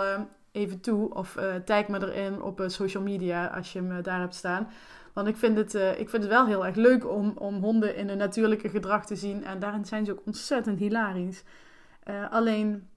even 0.59 0.79
toe. 0.79 1.13
Of 1.13 1.37
tag 1.65 1.87
me 1.87 2.01
erin 2.01 2.41
op 2.41 2.63
social 2.67 3.03
media 3.03 3.45
als 3.45 3.73
je 3.73 3.79
hem 3.81 4.01
daar 4.01 4.19
hebt 4.19 4.35
staan. 4.35 4.67
Want 5.13 5.27
ik 5.27 5.37
vind, 5.37 5.57
het, 5.57 5.73
ik 5.73 6.09
vind 6.09 6.23
het 6.23 6.31
wel 6.31 6.45
heel 6.45 6.65
erg 6.65 6.75
leuk 6.75 7.09
om, 7.09 7.33
om 7.37 7.55
honden 7.61 7.95
in 7.95 8.07
hun 8.07 8.17
natuurlijke 8.17 8.69
gedrag 8.69 9.05
te 9.05 9.15
zien. 9.15 9.45
En 9.45 9.59
daarin 9.59 9.85
zijn 9.85 10.05
ze 10.05 10.11
ook 10.11 10.25
ontzettend 10.25 10.79
hilarisch. 10.79 11.43
alleen 12.29 12.87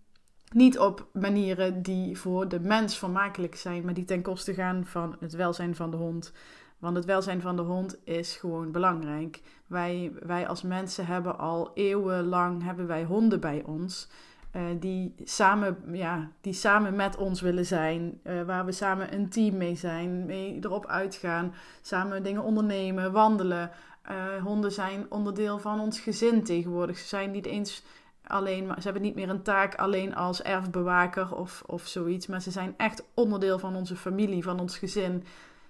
niet 0.53 0.79
op 0.79 1.07
manieren 1.13 1.83
die 1.83 2.19
voor 2.19 2.49
de 2.49 2.61
mens 2.61 2.99
vermakelijk 2.99 3.55
zijn, 3.55 3.85
maar 3.85 3.95
die 3.95 4.05
ten 4.05 4.23
koste 4.23 4.55
gaan 4.55 4.87
van 4.87 5.17
het 5.21 5.33
welzijn 5.33 5.75
van 5.77 5.91
de 5.91 5.97
hond. 5.97 6.33
Want 6.79 6.97
het 6.97 7.05
welzijn 7.05 7.41
van 7.41 7.57
de 7.57 7.63
hond 7.63 7.99
is 8.05 8.37
gewoon 8.37 8.73
belangrijk. 8.73 9.41
Wij, 9.67 10.13
wij 10.21 10.49
als 10.49 10.63
mensen 10.63 11.07
hebben 11.07 11.39
al 11.39 11.71
eeuwenlang 11.75 12.63
hebben 12.63 12.87
wij 12.87 13.05
honden 13.05 13.41
bij 13.41 13.63
ons. 13.67 14.09
Uh, 14.57 14.63
die, 14.81 15.15
samen, 15.25 15.77
ja, 15.93 16.31
die 16.41 16.53
samen 16.53 16.97
met 16.97 17.17
ons 17.17 17.41
willen 17.41 17.67
zijn. 17.67 18.21
Uh, 18.25 18.43
waar 18.43 18.65
we 18.65 18.73
samen 18.73 19.15
een 19.15 19.29
team 19.29 19.57
mee 19.57 19.75
zijn. 19.75 20.27
Mee 20.27 20.59
erop 20.61 20.87
uitgaan. 20.87 21.55
Samen 21.81 22.23
dingen 22.23 22.43
ondernemen, 22.43 23.13
wandelen. 23.13 23.71
Uh, 24.11 24.43
honden 24.43 24.73
zijn 24.73 25.07
onderdeel 25.09 25.59
van 25.59 25.81
ons 25.81 26.01
gezin 26.01 26.45
tegenwoordig. 26.45 26.99
Ze 26.99 27.07
zijn 27.07 27.31
niet 27.31 27.47
eens 27.47 27.83
alleen, 28.27 28.67
maar 28.67 28.77
ze 28.77 28.83
hebben 28.83 29.03
niet 29.03 29.15
meer 29.15 29.29
een 29.29 29.43
taak 29.43 29.75
alleen 29.75 30.15
als 30.15 30.43
erfbewaker 30.43 31.37
of, 31.37 31.63
of 31.67 31.87
zoiets. 31.87 32.27
Maar 32.27 32.43
ze 32.43 32.51
zijn 32.51 32.75
echt 32.77 33.05
onderdeel 33.15 33.59
van 33.59 33.77
onze 33.77 33.97
familie, 33.97 34.43
van 34.43 34.61
ons 34.61 34.79
gezin. 34.79 35.25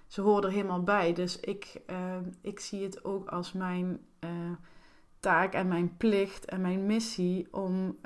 Ze 0.07 0.21
horen 0.21 0.43
er 0.43 0.51
helemaal 0.51 0.83
bij. 0.83 1.13
Dus 1.13 1.39
ik, 1.39 1.81
ik 2.41 2.59
zie 2.59 2.83
het 2.83 3.05
ook 3.05 3.29
als 3.29 3.53
mijn 3.53 3.99
taak 5.19 5.53
en 5.53 5.67
mijn 5.67 5.97
plicht 5.97 6.45
en 6.45 6.61
mijn 6.61 6.85
missie 6.85 7.47
om 7.51 7.97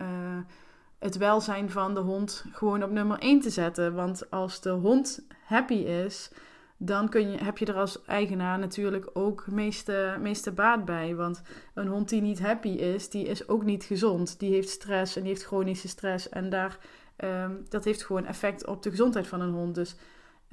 het 0.99 1.17
welzijn 1.17 1.69
van 1.69 1.93
de 1.93 1.99
hond 1.99 2.45
gewoon 2.51 2.83
op 2.83 2.91
nummer 2.91 3.19
1 3.19 3.39
te 3.39 3.49
zetten. 3.49 3.93
Want 3.93 4.31
als 4.31 4.61
de 4.61 4.69
hond 4.69 5.25
happy 5.45 5.73
is, 5.73 6.31
dan 6.77 7.09
kun 7.09 7.31
je, 7.31 7.37
heb 7.43 7.57
je 7.57 7.65
er 7.65 7.75
als 7.75 8.05
eigenaar 8.05 8.59
natuurlijk 8.59 9.09
ook 9.13 9.47
meeste, 9.47 10.17
meeste 10.19 10.51
baat 10.51 10.85
bij. 10.85 11.15
Want 11.15 11.41
een 11.73 11.87
hond 11.87 12.09
die 12.09 12.21
niet 12.21 12.39
happy 12.39 12.69
is, 12.69 13.09
die 13.09 13.25
is 13.25 13.47
ook 13.47 13.63
niet 13.63 13.83
gezond. 13.83 14.39
Die 14.39 14.53
heeft 14.53 14.69
stress 14.69 15.15
en 15.15 15.21
die 15.21 15.31
heeft 15.31 15.45
chronische 15.45 15.87
stress. 15.87 16.29
En 16.29 16.49
daar, 16.49 16.77
um, 17.17 17.65
dat 17.69 17.83
heeft 17.83 18.05
gewoon 18.05 18.25
effect 18.25 18.65
op 18.65 18.83
de 18.83 18.89
gezondheid 18.89 19.27
van 19.27 19.41
een 19.41 19.53
hond. 19.53 19.75
Dus 19.75 19.95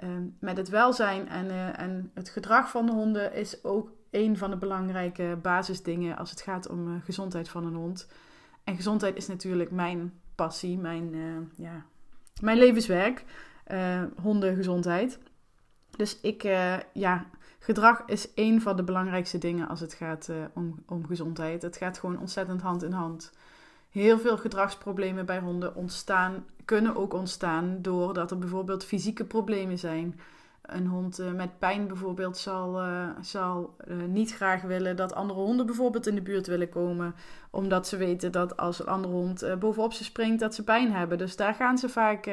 um, 0.03 0.37
met 0.41 0.57
het 0.57 0.69
welzijn 0.69 1.29
en, 1.29 1.45
uh, 1.45 1.79
en 1.79 2.11
het 2.15 2.29
gedrag 2.29 2.71
van 2.71 2.87
de 2.87 2.93
honden 2.93 3.33
is 3.33 3.65
ook 3.65 3.93
een 4.11 4.39
van 4.39 4.51
de 4.51 4.57
belangrijke 4.57 5.39
basisdingen 5.43 6.17
als 6.17 6.31
het 6.31 6.41
gaat 6.41 6.69
om 6.69 6.89
uh, 6.89 6.95
gezondheid 7.05 7.49
van 7.49 7.67
een 7.67 7.75
hond. 7.75 8.09
En 8.65 8.77
gezondheid 8.77 9.17
is 9.17 9.27
natuurlijk 9.27 9.71
mijn 9.71 10.13
passie, 10.35 10.79
mijn, 10.79 11.15
uh, 11.15 11.37
ja, 11.57 11.85
mijn 12.41 12.59
levenswerk. 12.59 13.25
hondengezondheid. 14.23 15.19
Dus 15.97 16.21
ik, 16.21 16.45
uh, 16.45 16.77
ja, 16.93 17.27
gedrag 17.59 18.03
is 18.07 18.35
één 18.35 18.61
van 18.61 18.77
de 18.77 18.83
belangrijkste 18.83 19.39
dingen 19.39 19.69
als 19.69 19.81
het 19.81 19.95
gaat 19.95 20.29
uh, 20.31 20.37
om, 20.55 20.75
om 20.87 21.07
gezondheid. 21.07 21.63
Het 21.63 21.77
gaat 21.77 21.99
gewoon 21.99 22.19
ontzettend 22.19 22.61
hand 22.61 22.83
in 22.83 22.93
hand. 22.93 23.33
Heel 23.91 24.19
veel 24.19 24.37
gedragsproblemen 24.37 25.27
bij 25.27 25.39
honden 25.39 25.75
ontstaan, 25.75 26.45
kunnen 26.65 26.97
ook 26.97 27.13
ontstaan 27.13 27.83
doordat 27.83 28.31
er 28.31 28.39
bijvoorbeeld 28.39 28.85
fysieke 28.85 29.25
problemen 29.25 29.79
zijn. 29.79 30.21
Een 30.65 30.87
hond 30.87 31.21
uh, 31.21 31.33
met 31.33 31.59
pijn 31.59 31.87
bijvoorbeeld 31.87 32.39
zal, 32.39 32.83
uh, 32.83 33.09
zal 33.21 33.77
niet 34.07 34.35
graag 34.35 34.63
willen 34.63 34.97
dat 34.97 35.15
andere 35.15 35.41
honden 35.41 35.67
bijvoorbeeld 35.67 36.07
in 36.07 36.15
de 36.15 36.23
buurt 36.23 36.47
willen 36.47 36.69
komen. 36.69 37.15
Omdat 37.51 37.89
ze 37.89 37.97
weten 37.97 38.33
dat 38.33 38.57
als 38.57 38.79
een 38.79 38.87
andere 38.87 39.15
hond 39.15 39.47
bovenop 39.59 39.93
ze 39.93 40.05
springt, 40.05 40.41
dat 40.41 40.55
ze 40.55 40.65
pijn 40.65 40.93
hebben. 40.93 41.19
Dus 41.19 41.37
daar 41.37 41.55
gaan 41.55 41.79
ze 41.79 41.89
vaak, 41.89 42.25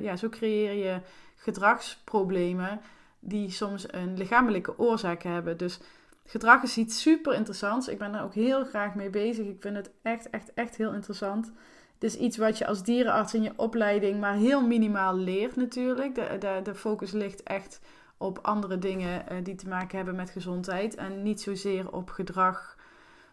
ja, 0.00 0.16
zo 0.16 0.28
creëer 0.28 0.72
je 0.72 1.00
gedragsproblemen 1.36 2.80
die 3.20 3.50
soms 3.50 3.92
een 3.92 4.16
lichamelijke 4.16 4.78
oorzaak 4.78 5.22
hebben. 5.22 5.56
Dus 5.56 5.80
gedrag 6.26 6.62
is 6.62 6.76
iets 6.76 7.00
super 7.00 7.34
interessants. 7.34 7.88
Ik 7.88 7.98
ben 7.98 8.12
daar 8.12 8.24
ook 8.24 8.34
heel 8.34 8.64
graag 8.64 8.94
mee 8.94 9.10
bezig. 9.10 9.46
Ik 9.46 9.60
vind 9.60 9.76
het 9.76 9.90
echt, 10.02 10.30
echt, 10.30 10.54
echt 10.54 10.76
heel 10.76 10.92
interessant. 10.92 11.52
Is 11.98 12.16
iets 12.16 12.36
wat 12.36 12.58
je 12.58 12.66
als 12.66 12.82
dierenarts 12.82 13.34
in 13.34 13.42
je 13.42 13.52
opleiding 13.56 14.20
maar 14.20 14.34
heel 14.34 14.66
minimaal 14.66 15.16
leert 15.16 15.56
natuurlijk. 15.56 16.14
De, 16.14 16.36
de, 16.38 16.60
de 16.62 16.74
focus 16.74 17.12
ligt 17.12 17.42
echt 17.42 17.80
op 18.16 18.38
andere 18.42 18.78
dingen 18.78 19.24
uh, 19.32 19.38
die 19.42 19.54
te 19.54 19.68
maken 19.68 19.96
hebben 19.96 20.14
met 20.14 20.30
gezondheid 20.30 20.94
en 20.94 21.22
niet 21.22 21.40
zozeer 21.40 21.92
op 21.92 22.10
gedrag. 22.10 22.76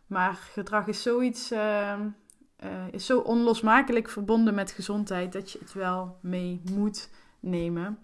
Maar 0.07 0.33
gedrag 0.33 0.87
is 0.87 1.01
zoiets, 1.01 1.51
uh, 1.51 1.93
uh, 2.63 2.69
is 2.91 3.05
zo 3.05 3.19
onlosmakelijk 3.19 4.09
verbonden 4.09 4.53
met 4.53 4.71
gezondheid 4.71 5.33
dat 5.33 5.51
je 5.51 5.59
het 5.59 5.73
wel 5.73 6.17
mee 6.21 6.61
moet 6.71 7.09
nemen. 7.39 7.99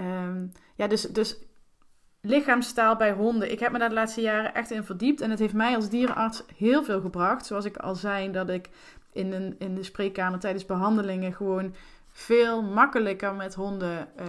Um, 0.00 0.52
ja, 0.74 0.86
dus, 0.86 1.02
dus 1.02 1.36
lichaamstaal 2.20 2.96
bij 2.96 3.12
honden. 3.12 3.50
Ik 3.52 3.60
heb 3.60 3.72
me 3.72 3.78
daar 3.78 3.88
de 3.88 3.94
laatste 3.94 4.20
jaren 4.20 4.54
echt 4.54 4.70
in 4.70 4.84
verdiept. 4.84 5.20
En 5.20 5.30
het 5.30 5.38
heeft 5.38 5.54
mij 5.54 5.74
als 5.74 5.88
dierenarts 5.88 6.44
heel 6.56 6.84
veel 6.84 7.00
gebracht. 7.00 7.46
Zoals 7.46 7.64
ik 7.64 7.76
al 7.76 7.94
zei, 7.94 8.30
dat 8.30 8.48
ik 8.48 8.68
in, 9.14 9.54
in 9.58 9.74
de 9.74 9.82
spreekkamer 9.82 10.38
tijdens 10.38 10.66
behandelingen 10.66 11.32
gewoon 11.32 11.74
veel 12.08 12.62
makkelijker 12.62 13.34
met 13.34 13.54
honden 13.54 14.08
uh, 14.20 14.26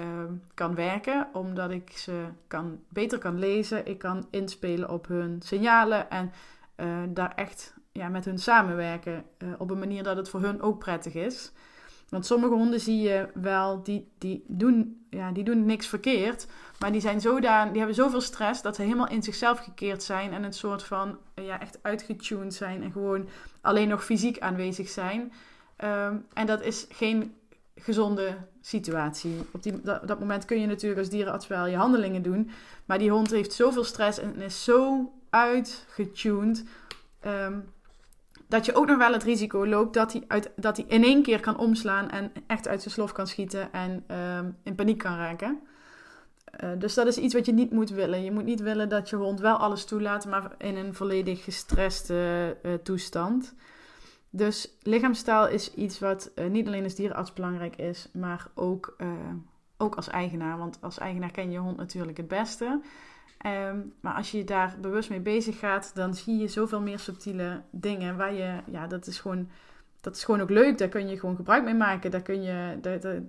kan 0.54 0.76
werken. 0.76 1.28
Omdat 1.34 1.72
ik 1.72 1.92
ze 1.92 2.26
kan, 2.48 2.80
beter 2.90 3.18
kan 3.18 3.40
lezen. 3.40 3.86
Ik 3.86 3.98
kan 3.98 4.28
inspelen 4.30 4.90
op 4.90 5.08
hun 5.08 5.42
signalen. 5.42 6.10
En 6.10 6.32
uh, 6.78 7.04
daar 7.10 7.34
echt 7.36 7.74
ja, 7.92 8.10
met 8.10 8.26
hun 8.26 8.40
samenwerken. 8.40 9.24
Uh, 9.38 9.50
op 9.58 9.70
een 9.70 9.80
manier 9.80 10.04
dat 10.04 10.18
het 10.18 10.30
voor 10.30 10.42
hun 10.42 10.62
ook 10.62 10.80
prettig 10.80 11.14
is. 11.14 11.52
Want 12.10 12.26
sommige 12.26 12.54
honden 12.54 12.80
zie 12.80 13.02
je 13.02 13.28
wel, 13.34 13.84
die, 13.84 14.08
die, 14.18 14.44
doen, 14.48 15.06
ja, 15.10 15.32
die 15.32 15.44
doen 15.44 15.66
niks 15.66 15.88
verkeerd. 15.88 16.48
Maar 16.80 16.92
die, 16.92 17.02
zijn 17.02 17.22
zodanig, 17.22 17.70
die 17.70 17.78
hebben 17.78 17.96
zoveel 17.96 18.22
stress 18.22 18.62
dat 18.62 18.76
ze 18.76 18.82
helemaal 18.82 19.10
in 19.10 19.24
zichzelf 19.24 19.60
gekeerd 19.60 20.04
zijn. 20.04 20.34
En 20.34 20.44
een 20.44 20.54
soort 20.54 20.84
van 20.84 21.18
ja, 21.36 21.62
echt 21.62 21.80
uitgetuned 21.82 22.54
zijn. 22.54 22.84
En 22.84 22.92
gewoon 22.92 23.28
alleen 23.62 23.88
nog 23.88 24.06
fysiek 24.06 24.40
aanwezig 24.40 24.90
zijn. 24.90 25.34
Um, 25.84 26.26
en 26.34 26.46
dat 26.46 26.62
is 26.62 26.86
geen 26.90 27.36
gezonde 27.76 28.38
situatie. 28.62 29.36
Op 29.52 29.64
die, 29.64 29.82
dat, 29.82 30.20
moment 30.20 30.46
kun 30.46 30.60
je 30.60 30.68
natuurlijk 30.68 31.00
als 31.00 31.10
dierenarts 31.10 31.48
wel 31.48 31.66
je 31.66 31.76
handelingen 31.76 32.22
doen. 32.22 32.50
Maar 32.86 32.98
die 32.98 33.12
hond 33.12 33.32
heeft 33.32 33.54
zoveel 33.54 33.84
stress 33.84 34.20
en 34.20 34.42
is 34.42 34.64
zo 34.64 35.12
uitgetuned. 35.30 36.64
Um, 37.26 37.74
dat 38.48 38.66
je 38.66 38.76
ook 38.76 38.88
nog 38.88 38.98
wel 38.98 39.14
het 39.14 39.24
risico 39.24 39.68
loopt 39.68 39.94
dat 40.56 40.78
hij, 40.78 40.86
in 40.88 41.04
één 41.04 41.24
keer 41.24 41.40
kan 41.40 41.58
omslaan 41.58 42.10
en 42.10 42.32
echt 42.48 42.68
uit 42.68 42.82
zijn 42.82 42.94
slof 42.94 43.12
kan 43.12 43.28
schieten 43.28 43.74
en 43.74 44.04
uh, 44.12 44.40
in 44.64 44.76
paniek 44.76 44.98
kan 44.98 45.16
raken. 45.16 45.60
Uh, 46.64 46.70
dus 46.78 46.94
dat 46.94 47.08
is 47.08 47.18
iets 47.18 47.34
wat 47.34 47.46
je 47.46 47.54
niet 47.54 47.72
moet 47.72 47.90
willen. 47.90 48.24
Je 48.24 48.32
moet 48.32 48.44
niet 48.44 48.62
willen 48.62 48.90
dat 48.90 49.10
je 49.10 49.16
hond 49.16 49.40
wel 49.40 49.58
alles 49.58 49.86
toelaat, 49.86 50.26
maar 50.26 50.52
in 50.58 50.76
een 50.76 50.94
volledig 50.94 51.44
gestreste 51.44 52.58
uh, 52.64 52.74
toestand. 52.74 53.56
Dus 54.30 54.78
lichaamstaal 54.82 55.48
is 55.48 55.74
iets 55.74 56.00
wat 56.00 56.32
uh, 56.36 56.46
niet 56.46 56.68
alleen 56.68 56.84
als 56.84 56.96
dierenarts 56.96 57.34
belangrijk 57.34 57.76
is, 57.76 58.10
maar 58.14 58.48
ook, 58.54 58.96
ook 59.78 59.96
als 59.96 60.08
eigenaar. 60.08 60.58
Want 60.58 60.78
als 60.82 60.98
eigenaar 60.98 61.32
ken 61.32 61.46
je 61.46 61.52
je 61.52 61.58
hond 61.58 61.78
natuurlijk 61.78 62.18
het 62.18 62.28
beste. 62.28 62.82
Um, 63.46 63.94
maar 64.00 64.14
als 64.14 64.32
je 64.32 64.44
daar 64.44 64.76
bewust 64.82 65.10
mee 65.10 65.20
bezig 65.20 65.60
gaat, 65.60 65.92
dan 65.96 66.14
zie 66.14 66.38
je 66.38 66.48
zoveel 66.48 66.82
meer 66.82 67.00
subtiele 67.00 67.62
dingen 67.70 68.18
waar 68.18 68.34
je, 68.34 68.60
ja, 68.66 68.88
dat 68.88 69.08
is 69.08 69.20
gewoon, 69.20 69.50
dat 70.02 70.16
is 70.16 70.24
gewoon 70.24 70.42
ook 70.42 70.50
leuk. 70.50 70.78
Daar 70.78 70.88
kun 70.88 71.08
je 71.08 71.20
gewoon 71.20 71.36
gebruik 71.36 71.64
mee 71.64 71.74
maken. 71.74 72.12
Daar 72.12 72.22
kun 72.22 72.42
je, 72.42 72.78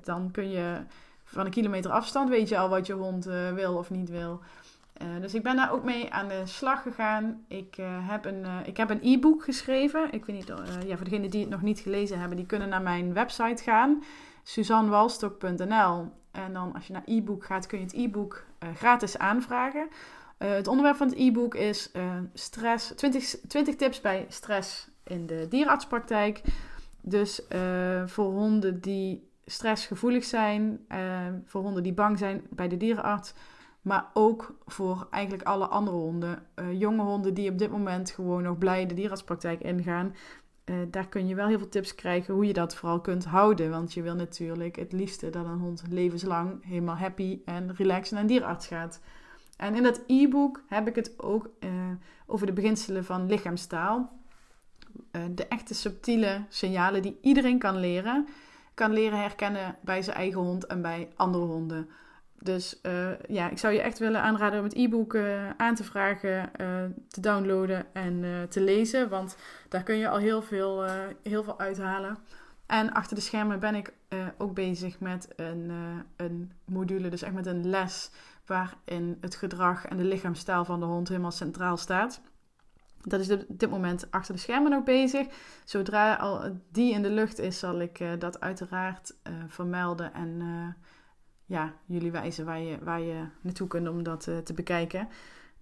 dan 0.03 0.31
kun 0.31 0.51
je 0.51 0.77
van 1.25 1.45
een 1.45 1.51
kilometer 1.51 1.91
afstand 1.91 2.29
weet 2.29 2.49
je 2.49 2.59
al 2.59 2.69
wat 2.69 2.87
je 2.87 2.93
hond 2.93 3.27
uh, 3.27 3.53
wil 3.53 3.77
of 3.77 3.91
niet 3.91 4.11
wil. 4.11 4.41
Uh, 5.03 5.21
dus 5.21 5.35
ik 5.35 5.43
ben 5.43 5.57
daar 5.57 5.73
ook 5.73 5.85
mee 5.85 6.13
aan 6.13 6.29
de 6.29 6.43
slag 6.45 6.83
gegaan. 6.83 7.45
Ik 7.49 7.77
uh, 7.79 7.87
heb 8.09 8.25
een 8.25 8.47
ik 8.65 8.77
heb 8.77 8.91
een 8.91 9.01
e-book 9.03 9.45
geschreven. 9.45 10.13
Ik 10.13 10.25
weet 10.25 10.37
niet, 10.37 10.53
ja, 10.87 10.97
voor 10.97 11.05
degenen 11.05 11.31
die 11.31 11.41
het 11.41 11.51
nog 11.51 11.63
niet 11.63 11.81
gelezen 11.81 12.19
hebben, 12.19 12.37
die 12.37 12.47
kunnen 12.47 12.69
naar 12.69 12.83
mijn 12.83 13.13
website 13.13 13.63
gaan. 13.63 14.03
suzannewalstok.nl 14.43 16.13
En 16.37 16.53
dan 16.53 16.75
als 16.75 16.87
je 16.87 16.93
naar 16.93 17.03
e-book 17.05 17.45
gaat, 17.45 17.67
kun 17.67 17.79
je 17.79 17.85
het 17.85 17.95
e-book 17.95 18.45
uh, 18.65 18.75
gratis 18.75 19.19
aanvragen. 19.19 19.89
Uh, 20.39 20.51
het 20.51 20.67
onderwerp 20.67 20.97
van 20.97 21.09
het 21.09 21.19
e-book 21.19 21.55
is 21.55 21.91
uh, 21.93 22.03
stress, 22.35 22.93
20, 22.97 23.35
20 23.49 23.77
tips 23.77 24.01
bij 24.01 24.27
stress 24.29 24.89
in 25.05 25.27
de 25.27 25.47
dierenartspraktijk. 25.49 26.43
Dus 27.01 27.43
voor 28.07 28.33
honden 28.33 28.81
die 28.81 29.31
stressgevoelig 29.45 30.25
zijn, 30.25 30.87
voor 31.45 31.63
honden 31.63 31.83
die 31.83 31.93
bang 31.93 32.19
zijn 32.19 32.47
bij 32.51 32.69
de 32.69 32.77
dierenarts, 32.77 33.35
maar 33.83 34.07
ook 34.15 34.59
voor 34.67 35.07
eigenlijk 35.11 35.43
alle 35.43 35.67
andere 35.67 35.97
honden. 35.97 36.47
jonge 36.73 37.03
honden 37.03 37.35
die 37.35 37.51
op 37.51 37.59
dit 37.59 37.71
moment 37.71 38.11
gewoon 38.11 38.43
nog 38.43 38.59
blij 38.59 38.87
de 38.87 38.95
dierenartspraktijk 38.95 39.61
ingaan. 39.61 40.15
Uh, 40.71 40.77
daar 40.91 41.09
kun 41.09 41.27
je 41.29 41.35
wel 41.35 41.47
heel 41.47 41.59
veel 41.59 41.69
tips 41.69 41.95
krijgen 41.95 42.35
hoe 42.35 42.47
je 42.47 42.53
dat 42.53 42.75
vooral 42.75 43.01
kunt 43.01 43.25
houden. 43.25 43.71
Want 43.71 43.95
je 43.95 44.03
wil 44.03 44.15
natuurlijk 44.15 44.77
het 44.77 44.93
liefste 44.93 45.31
dat 45.31 45.45
een 45.45 45.59
hond 45.59 45.83
levenslang 45.91 46.65
helemaal 46.65 46.97
happy 46.97 47.41
en 47.45 47.75
relaxed 47.75 48.13
naar 48.13 48.21
een 48.21 48.27
dierarts 48.27 48.67
gaat. 48.67 49.01
En 49.57 49.75
in 49.75 49.83
dat 49.83 50.03
e-book 50.07 50.63
heb 50.69 50.89
ik 50.89 50.95
het 50.95 51.15
ook 51.17 51.51
uh, 51.61 51.71
over 52.27 52.47
de 52.47 52.53
beginselen 52.53 53.05
van 53.05 53.27
lichaamstaal. 53.27 54.19
Uh, 55.13 55.23
de 55.31 55.47
echte 55.47 55.75
subtiele 55.75 56.45
signalen 56.49 57.03
die 57.03 57.19
iedereen 57.21 57.59
kan 57.59 57.77
leren. 57.77 58.29
Kan 58.75 58.93
leren 58.93 59.21
herkennen 59.21 59.77
bij 59.81 60.03
zijn 60.03 60.17
eigen 60.17 60.41
hond 60.41 60.67
en 60.67 60.83
bij 60.83 61.09
andere 61.17 61.45
honden. 61.45 61.89
Dus 62.41 62.81
uh, 62.83 63.09
ja, 63.29 63.51
ik 63.51 63.59
zou 63.59 63.75
je 63.75 63.81
echt 63.81 63.99
willen 63.99 64.23
aanraden 64.23 64.59
om 64.59 64.65
het 64.65 64.75
e-book 64.75 65.15
uh, 65.15 65.51
aan 65.57 65.75
te 65.75 65.85
vragen, 65.85 66.51
uh, 66.61 66.85
te 67.09 67.21
downloaden 67.21 67.95
en 67.95 68.47
te 68.49 68.61
lezen. 68.61 69.09
Want 69.09 69.37
daar 69.69 69.83
kun 69.83 69.97
je 69.97 70.09
al 70.09 70.19
heel 70.19 70.43
veel, 70.43 70.85
heel 71.23 71.45
veel 71.45 71.59
uithalen. 71.59 72.19
En 72.67 72.93
achter 72.93 73.17
de 73.17 73.23
schermen 73.23 73.61
ben 73.61 73.75
ik 73.75 73.93
ook 74.39 74.55
bezig 74.55 75.01
met 75.01 75.29
een, 75.37 75.73
een 76.17 76.53
module, 76.65 77.09
dus 77.09 77.23
echt 77.23 77.35
met 77.35 77.47
een 77.47 77.69
les 77.69 78.11
waarin 78.47 79.19
het 79.21 79.35
gedrag 79.35 79.87
en 79.87 79.97
de 79.97 80.05
lichaamstaal 80.05 80.65
van 80.65 80.81
de 80.81 80.87
hond 80.87 81.09
helemaal 81.09 81.31
centraal 81.31 81.77
staat. 81.77 82.21
Dat 83.03 83.21
is 83.21 83.31
op 83.31 83.45
dit 83.49 83.71
moment 83.71 84.11
achter 84.11 84.35
de 84.35 84.41
schermen 84.41 84.71
nog 84.71 84.85
bezig. 84.85 85.27
Zodra 85.65 86.15
al 86.15 86.61
die 86.73 86.93
in 86.93 87.03
de 87.03 87.11
lucht 87.11 87.39
is, 87.39 87.59
zal 87.59 87.81
ik 87.81 88.05
dat 88.19 88.41
uiteraard 88.41 89.15
vermelden 89.49 90.15
en 90.15 90.43
ja, 91.47 91.75
jullie 91.85 92.11
wijzen 92.11 92.45
waar 92.45 92.61
je, 92.61 92.79
waar 92.83 93.01
je 93.01 93.25
naartoe 93.41 93.69
kunt 93.69 93.89
om 93.89 94.03
dat 94.03 94.27
uh, 94.27 94.39
te 94.39 94.53
bekijken. 94.53 95.09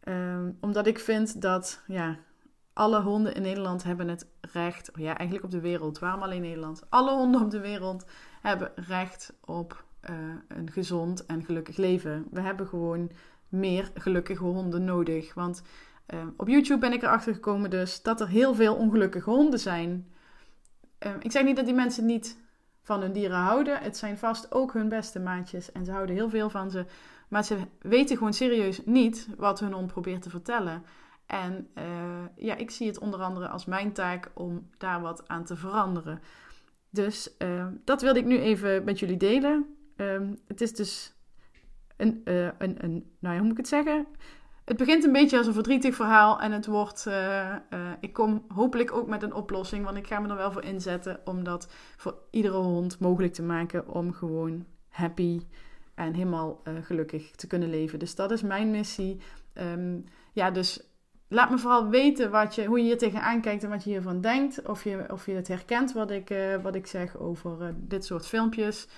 Um, 0.09 0.57
omdat 0.61 0.87
ik 0.87 0.99
vind 0.99 1.41
dat 1.41 1.83
ja, 1.87 2.17
alle 2.73 3.01
honden 3.01 3.35
in 3.35 3.43
Nederland 3.43 3.83
hebben 3.83 4.09
het 4.09 4.27
recht, 4.41 4.91
ja, 4.95 5.17
eigenlijk 5.17 5.45
op 5.45 5.51
de 5.51 5.61
wereld, 5.61 5.99
waarom 5.99 6.23
alleen 6.23 6.43
Nederland? 6.43 6.83
Alle 6.89 7.13
honden 7.13 7.43
op 7.43 7.51
de 7.51 7.61
wereld 7.61 8.05
hebben 8.43 8.73
recht 8.75 9.33
op 9.45 9.85
uh, 10.11 10.17
een 10.49 10.71
gezond 10.71 11.27
en 11.27 11.45
gelukkig 11.45 11.77
leven. 11.77 12.27
We 12.31 12.41
hebben 12.41 12.67
gewoon 12.67 13.11
meer 13.49 13.91
gelukkige 13.95 14.45
honden 14.45 14.85
nodig. 14.85 15.35
Want 15.35 15.63
uh, 16.15 16.21
op 16.37 16.49
YouTube 16.49 16.81
ben 16.81 16.93
ik 16.93 17.03
erachter 17.03 17.35
gekomen 17.35 17.71
dus 17.71 18.03
dat 18.03 18.21
er 18.21 18.29
heel 18.29 18.55
veel 18.55 18.75
ongelukkige 18.75 19.31
honden 19.31 19.61
zijn. 19.61 20.13
Uh, 21.07 21.13
ik 21.21 21.33
zeg 21.33 21.45
niet 21.45 21.57
dat 21.57 21.65
die 21.65 21.75
mensen 21.75 22.07
niet 22.07 22.39
van 22.85 23.01
hun 23.01 23.13
dieren 23.13 23.39
houden. 23.39 23.79
Het 23.79 23.97
zijn 23.97 24.19
vast 24.19 24.53
ook 24.53 24.73
hun 24.73 24.89
beste 24.89 25.21
maatjes 25.21 25.73
en 25.73 25.85
ze 25.85 25.93
houden 25.93 26.15
heel 26.15 26.31
veel 26.31 26.51
van 26.51 26.71
ze. 26.71 26.85
Maar 27.29 27.45
ze 27.45 27.57
weten 27.81 28.17
gewoon 28.17 28.33
serieus 28.33 28.85
niet 28.85 29.29
wat 29.37 29.61
hun 29.61 29.73
hond 29.73 29.93
probeert 29.93 30.23
te 30.23 30.31
vertellen. 30.31 30.83
En 31.27 31.69
uh, 31.79 31.85
ja, 32.37 32.57
ik 32.57 32.71
zie 32.71 32.87
het 32.87 32.99
onder 32.99 33.21
andere 33.21 33.49
als 33.49 33.65
mijn 33.65 33.93
taak 33.93 34.31
om 34.35 34.69
daar 34.79 35.01
wat 35.01 35.29
aan 35.29 35.45
te 35.45 35.57
veranderen. 35.57 36.21
Dus 36.91 37.35
uh, 37.39 37.67
dat 37.85 38.03
wilde 38.03 38.19
ik 38.19 38.25
nu 38.25 38.39
even 38.39 38.85
met 38.85 38.99
jullie 38.99 39.17
delen. 39.17 39.77
Um, 39.97 40.39
het 40.47 40.61
is 40.61 40.75
dus 40.75 41.15
een, 41.97 42.21
uh, 42.25 42.45
een, 42.45 42.85
een, 42.85 43.11
nou 43.19 43.35
ja, 43.35 43.41
hoe 43.41 43.43
moet 43.43 43.51
ik 43.51 43.57
het 43.57 43.69
zeggen? 43.69 44.07
Het 44.65 44.77
begint 44.77 45.05
een 45.05 45.13
beetje 45.13 45.39
als 45.39 45.47
een 45.47 45.53
verdrietig 45.53 45.95
verhaal 45.95 46.41
en 46.41 46.53
het 46.53 46.67
wordt. 46.67 47.05
Uh, 47.09 47.15
uh, 47.71 47.91
ik 48.01 48.13
kom 48.13 48.45
hopelijk 48.49 48.93
ook 48.93 49.07
met 49.07 49.23
een 49.23 49.35
oplossing, 49.35 49.85
want 49.85 49.97
ik 49.97 50.07
ga 50.07 50.21
me 50.21 50.29
er 50.29 50.37
wel 50.37 50.53
voor 50.53 50.65
inzetten 50.65 51.21
om 51.25 51.45
dat 51.45 51.69
voor 51.97 52.19
iedere 52.31 52.57
hond 52.57 52.99
mogelijk 52.99 53.33
te 53.33 53.43
maken 53.43 53.89
om 53.89 54.13
gewoon 54.13 54.65
happy 54.89 55.41
en 55.95 56.15
helemaal 56.15 56.61
uh, 56.65 56.75
gelukkig 56.83 57.31
te 57.31 57.47
kunnen 57.47 57.71
leven. 57.71 57.99
Dus 57.99 58.15
dat 58.15 58.31
is 58.31 58.43
mijn 58.43 58.71
missie. 58.71 59.21
Ehm, 59.53 59.99
ja, 60.33 60.51
dus 60.51 60.83
laat 61.29 61.51
me 61.51 61.59
vooral 61.59 61.89
weten 61.89 62.31
wat 62.31 62.55
je, 62.55 62.65
hoe 62.65 62.79
je 62.79 62.85
hier 62.85 62.99
tegenaan 62.99 63.41
kijkt 63.41 63.63
en 63.63 63.71
wat 63.71 63.85
je 63.85 63.91
hiervan 63.91 64.21
denkt. 64.21 64.69
Of 64.69 64.85
je, 64.85 65.05
of 65.09 65.27
je 65.27 65.33
het 65.33 65.49
herkent 65.49 65.93
wat 65.93 66.11
ik, 66.11 66.35
wat 66.63 66.75
ik 66.75 66.87
zeg 66.87 67.19
over 67.19 67.75
dit 67.77 68.05
soort 68.05 68.27
filmpjes. 68.27 68.89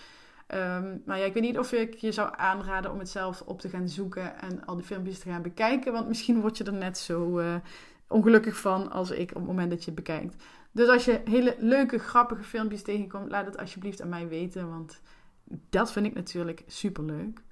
Um, 0.54 1.02
maar 1.04 1.18
ja, 1.18 1.24
ik 1.24 1.34
weet 1.34 1.42
niet 1.42 1.58
of 1.58 1.72
ik 1.72 1.94
je 1.94 2.12
zou 2.12 2.32
aanraden 2.36 2.92
om 2.92 2.98
het 2.98 3.08
zelf 3.08 3.40
op 3.40 3.60
te 3.60 3.68
gaan 3.68 3.88
zoeken 3.88 4.40
en 4.40 4.66
al 4.66 4.76
die 4.76 4.84
filmpjes 4.84 5.18
te 5.18 5.28
gaan 5.28 5.42
bekijken. 5.42 5.92
Want 5.92 6.08
misschien 6.08 6.40
word 6.40 6.56
je 6.56 6.64
er 6.64 6.72
net 6.72 6.98
zo 6.98 7.38
uh, 7.38 7.54
ongelukkig 8.08 8.56
van 8.56 8.90
als 8.90 9.10
ik 9.10 9.30
op 9.30 9.36
het 9.36 9.46
moment 9.46 9.70
dat 9.70 9.78
je 9.78 9.86
het 9.86 9.94
bekijkt. 9.94 10.44
Dus 10.72 10.88
als 10.88 11.04
je 11.04 11.20
hele 11.24 11.56
leuke, 11.58 11.98
grappige 11.98 12.42
filmpjes 12.42 12.82
tegenkomt, 12.82 13.30
laat 13.30 13.46
het 13.46 13.58
alsjeblieft 13.58 14.02
aan 14.02 14.08
mij 14.08 14.28
weten. 14.28 14.70
Want 14.70 15.00
dat 15.70 15.92
vind 15.92 16.06
ik 16.06 16.14
natuurlijk 16.14 16.62
super 16.66 17.04
leuk. 17.04 17.42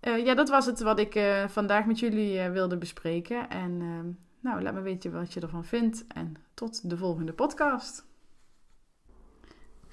Uh, 0.00 0.24
ja, 0.24 0.34
dat 0.34 0.48
was 0.48 0.66
het 0.66 0.80
wat 0.80 0.98
ik 0.98 1.14
uh, 1.14 1.48
vandaag 1.48 1.86
met 1.86 1.98
jullie 1.98 2.50
wilde 2.50 2.76
bespreken. 2.76 3.50
En 3.50 3.78
nou, 4.40 4.62
laat 4.62 4.74
me 4.74 4.80
weten 4.80 5.12
wat 5.12 5.32
je 5.32 5.40
ervan 5.40 5.64
vindt. 5.64 6.04
En 6.06 6.36
tot 6.54 6.90
de 6.90 6.96
volgende 6.96 7.32
podcast. 7.32 8.05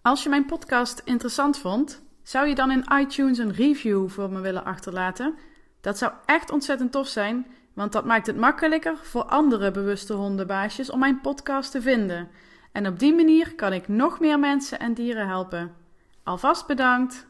Als 0.00 0.22
je 0.22 0.28
mijn 0.28 0.46
podcast 0.46 1.02
interessant 1.04 1.58
vond, 1.58 2.02
zou 2.22 2.46
je 2.46 2.54
dan 2.54 2.70
in 2.70 2.86
iTunes 3.00 3.38
een 3.38 3.52
review 3.52 4.08
voor 4.08 4.30
me 4.30 4.40
willen 4.40 4.64
achterlaten? 4.64 5.34
Dat 5.80 5.98
zou 5.98 6.12
echt 6.26 6.50
ontzettend 6.50 6.92
tof 6.92 7.08
zijn, 7.08 7.46
want 7.74 7.92
dat 7.92 8.04
maakt 8.04 8.26
het 8.26 8.36
makkelijker 8.36 8.96
voor 9.02 9.24
andere 9.24 9.70
bewuste 9.70 10.12
hondenbaasjes 10.12 10.90
om 10.90 10.98
mijn 10.98 11.20
podcast 11.20 11.70
te 11.70 11.82
vinden. 11.82 12.28
En 12.72 12.86
op 12.86 12.98
die 12.98 13.14
manier 13.14 13.54
kan 13.54 13.72
ik 13.72 13.88
nog 13.88 14.20
meer 14.20 14.38
mensen 14.38 14.78
en 14.78 14.94
dieren 14.94 15.26
helpen. 15.26 15.74
Alvast 16.22 16.66
bedankt! 16.66 17.26